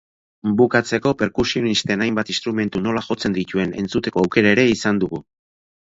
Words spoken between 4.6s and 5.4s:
izan dugu.